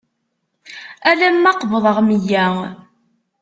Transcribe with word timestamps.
Alama 1.09 1.51
qebḍeɣ 1.53 1.97
meyya. 2.07 2.45